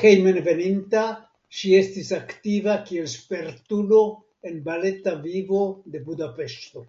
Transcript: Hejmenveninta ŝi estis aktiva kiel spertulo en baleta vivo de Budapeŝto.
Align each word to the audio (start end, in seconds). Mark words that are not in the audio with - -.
Hejmenveninta 0.00 1.04
ŝi 1.60 1.70
estis 1.78 2.10
aktiva 2.16 2.74
kiel 2.90 3.06
spertulo 3.12 4.00
en 4.50 4.58
baleta 4.66 5.14
vivo 5.28 5.62
de 5.96 6.02
Budapeŝto. 6.10 6.84